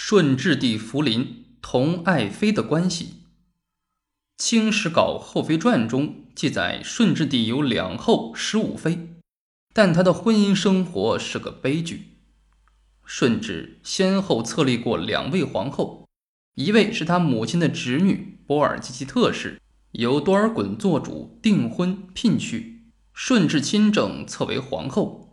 [0.00, 3.04] 顺治帝福临同爱妃的关系。
[4.38, 9.16] 《清史稿后妃传》中记载，顺治帝有两后十五妃，
[9.74, 12.16] 但他的婚姻生活是个悲剧。
[13.04, 16.08] 顺治先后册立过两位皇后，
[16.54, 19.60] 一位是他母亲的侄女波尔济吉特氏，
[19.90, 25.27] 由多尔衮做主订婚聘娶，顺治亲政册为皇后。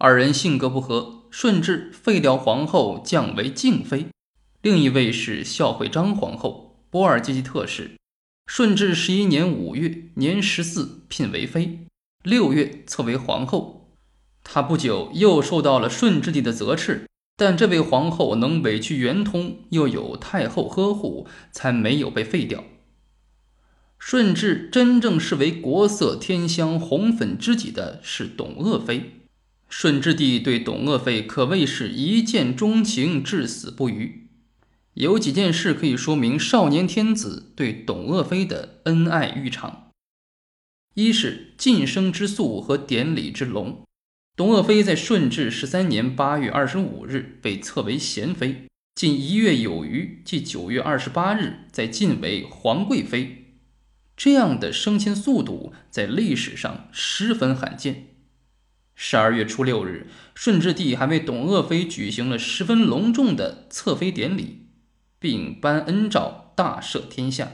[0.00, 4.06] 二人性格不合，顺治废掉皇后，降为静妃。
[4.62, 7.96] 另一位是孝惠章皇后波尔济吉特氏，
[8.46, 11.80] 顺治十一年五月，年十四，聘为妃，
[12.22, 13.90] 六月册为皇后。
[14.44, 22.62] 她不久又受到了顺治帝的责斥，但这位皇后能委曲圆通，又有太后呵护，才没有被废掉。
[23.98, 29.17] 顺治真正视为国色天香、红粉知己的是董鄂妃。
[29.68, 34.28] 顺治帝对董鄂妃可谓是一见钟情，至死不渝。
[34.94, 39.90] 有几件事可以说明少年天子对董鄂妃的恩爱欲长：
[40.94, 43.84] 一是晋升之速和典礼之隆。
[44.34, 53.44] 董鄂妃在顺治十三年八月二十五日被册为贤妃，近一月有余，即九月二十八日，在晋为皇贵妃。
[54.16, 58.06] 这样的升迁速度在历史上十分罕见。
[59.00, 64.66] 十二月初六日，顺治帝还为董鄂妃举行了十分隆重的册妃典礼，
[65.20, 67.48] 并颁恩诏大赦天下。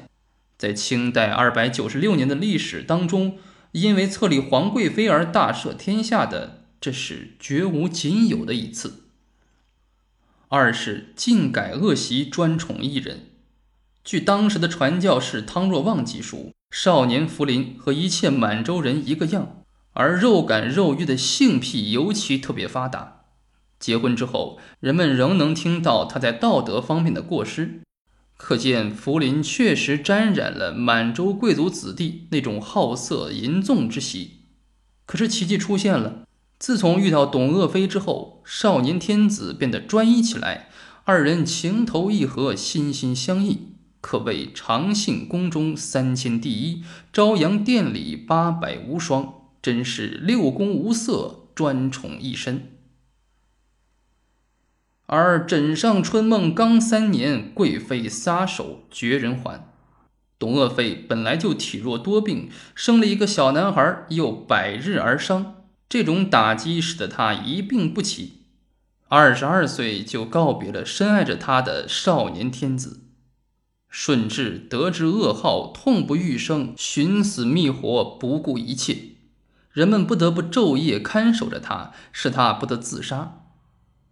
[0.57, 3.37] 在清代二百九十六年的历史当中，
[3.73, 6.65] 因为册立皇贵妃而大赦天下的。
[6.81, 9.05] 这是绝无仅有的一次。
[10.49, 13.27] 二是尽改恶习，专宠一人。
[14.03, 19.64] 据当时的传教士汤若望记述，少年福临和一切满洲人一个样，
[19.95, 23.23] 而肉感肉欲的性癖尤其特别发达。
[23.81, 27.81] 结婚之后，人们仍能听到他在道德方面的过失，
[28.37, 34.43] 可见福临确实沾染了满洲贵族子弟那种好色淫纵之习。
[35.07, 36.21] 可是奇迹出现了。
[36.59, 40.71] 自从遇到董鄂妃之后，少年天子变得专一起来，
[41.05, 46.83] 二人情投意合，心心相印，可谓长信宫中三千第一，
[47.13, 52.71] 朝阳殿里八百无双，真是六宫无色，专宠一身。
[55.07, 59.67] 而枕上春梦刚三年，贵妃撒手绝人寰。
[60.39, 65.65] 董鄂妃本来就体弱多病，生了一个小男孩，又百日而伤。
[65.89, 68.43] 这种打击使得她一病不起，
[69.09, 73.01] 二十二岁就告别了深爱着她的少年天子。
[73.89, 79.14] 顺治得知噩耗，痛不欲生，寻死觅活，不顾一切。
[79.75, 83.41] 人们不得不昼夜看守着他，使他不得自杀。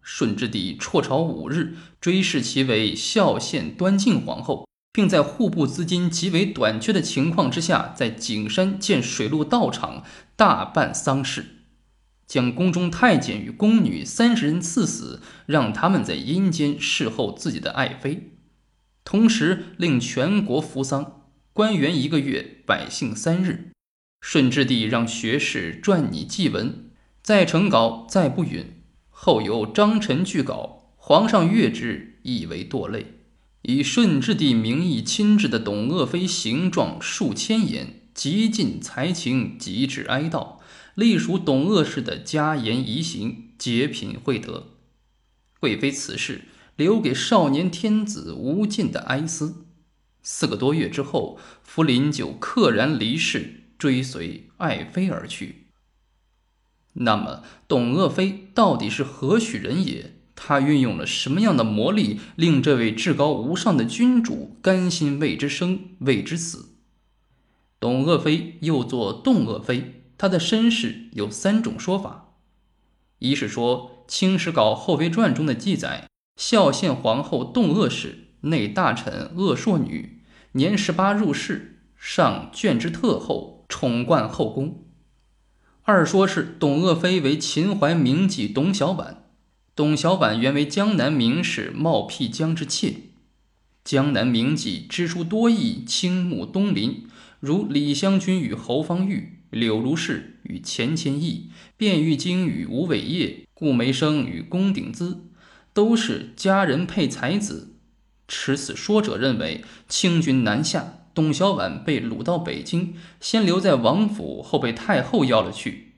[0.03, 10.03] 顺治帝辍朝五日，追谥其为孝献端敬皇后，并在户部资金极为短缺的情况之下，在景山建水陆道场，
[10.35, 11.47] 大办丧事。
[12.27, 18.33] 将宫中太监与宫女三十人赐死，让他们在阴间侍候自己的爱妃，
[19.05, 23.71] 同时令全国服丧，官员一个月，百姓三日。
[24.23, 26.91] 顺治帝让学士撰拟祭文，
[27.23, 28.65] 再成稿，再不允。
[29.11, 33.19] 后由张臣具稿，皇上阅之，亦为堕泪。
[33.63, 40.59] 以顺治帝名义亲制的董鄂妃形状数千言，极尽才情，极致哀悼。
[40.95, 44.69] 隶属董鄂氏的家言遗行，极品惠德。
[45.59, 46.43] 贵妃此事
[46.77, 49.67] 留给少年天子无尽的哀思。
[50.23, 55.67] 四个多月之后，福临就溘然离世，追随爱妃而去。
[56.93, 60.13] 那么，董鄂妃到底是何许人也？
[60.37, 66.77] 她运用了什么样的魔力，令这位至高无上的君主甘心为之生，为之死？
[67.81, 70.05] 董鄂妃又作动鄂妃。
[70.17, 72.37] 她的身世有三种说法：
[73.19, 84.85] 一是说《清史稿后妃传》中的记载，孝献皇后动鄂氏，内大臣鄂硕女，年十八入仕，上眷之特厚，宠冠后宫；
[85.85, 89.15] 二说是董鄂妃为秦淮名妓董小宛，
[89.75, 92.97] 董小宛原为江南名士冒辟疆之妾，
[93.83, 97.07] 江南名妓知书多艺，倾慕东林，
[97.41, 99.39] 如李香君与侯方域。
[99.49, 105.17] 柳如是与钱谦益、卞玉京与吴伟业、顾梅生与龚鼎孳，
[105.73, 107.77] 都是佳人配才子。
[108.29, 115.93] 持此说者认为，清军南下，董小宛被掳到北京，先留在王府，后被太后要了去。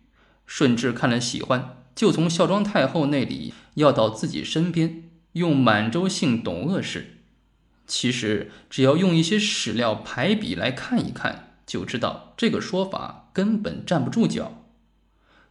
[0.46, 5.04] 顺治看了喜欢，就从孝庄太后那里要到自己身边。
[5.32, 7.18] 用满洲姓董鄂氏。
[7.88, 14.64] 其实，只要用一些史料排比来看一看，就知道这个说法根本站不住脚。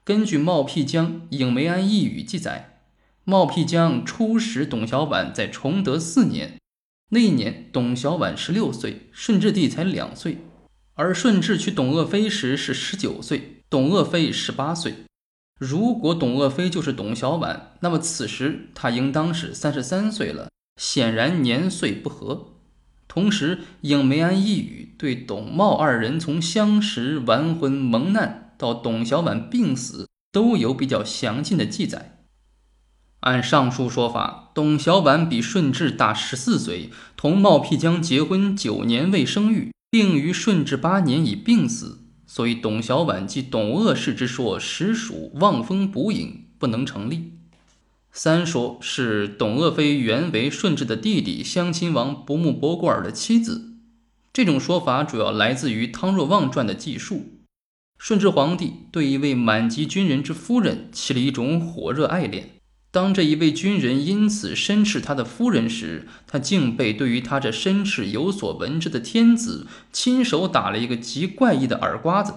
[0.06, 2.80] 根据冒辟疆《影梅庵异语》记载，
[3.26, 6.60] 冒辟疆初使董小宛在崇德四年，
[7.10, 10.40] 那一年董小宛十六岁，顺治帝才两岁，
[10.96, 14.96] 而顺治娶董鄂妃时是十九岁，董鄂妃十八岁。
[15.60, 20.50] 如果董鄂妃就是董小宛，那么此时她应当是三十三岁了。
[20.82, 22.54] 显然年岁不合，
[23.08, 32.13] 同时影梅庵一语对董茂二人从相识、完婚、蒙难到董小宛病死都有比较详尽的记载。
[33.24, 47.32] 按上述说法，董小宛比顺治大十四岁，同茂辟疆结婚九年未生育，并于顺治八年已病死，所以董小宛即董鄂氏之说实属望风捕影，不能成立。
[48.12, 53.74] 三说是董鄂妃原为顺治的弟弟襄亲王博木博固尔的妻子，
[54.34, 57.40] 这种说法主要来自于汤若望传的记述。
[57.98, 62.50] 顺治皇帝对一位满级军人之夫人起了一种火热爱恋，
[62.94, 72.36] 当这一位军人因此申斥他的夫人时，他竟被对于他这申斥有所闻之的天子亲手打了一个极怪异的耳刮子。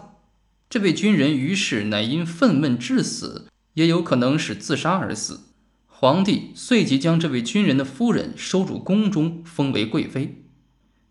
[0.71, 5.41] 这位军人于是乃因愤懑致死，也有可能是自杀而死。
[5.87, 10.47] 皇帝遂即将这位军人的夫人收入宫中，封为贵妃。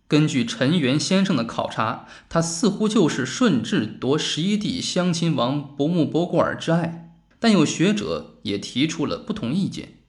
[0.07, 7.04] 根据陈元先生的考察，他似乎就是顺治夺十一弟襄亲王博木博固尔之爱。
[7.39, 9.99] 但有学者也提出了不同意见。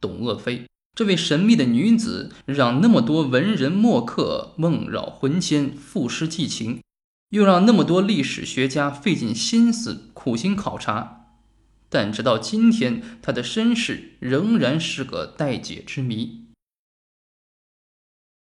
[0.00, 6.82] 董鄂妃这位神秘的女子，让那么多文人墨客梦绕魂牵，赋诗寄情，
[7.30, 11.26] 又让那么多历史学家费尽心思苦心考察。
[11.88, 16.47] 但直到今天，她的身世仍然是个待解之谜。